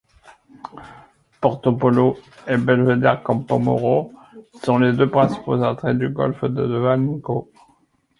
[1.41, 2.17] Porto-Pollo
[2.47, 4.11] et Belvédère-Campomoro
[4.63, 7.51] sont les deux principaux attraits du golfe du Valinco.